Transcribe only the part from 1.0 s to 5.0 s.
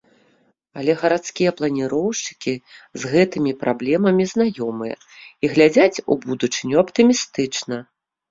гарадскія планіроўшчыкі з гэтымі праблемамі знаёмыя,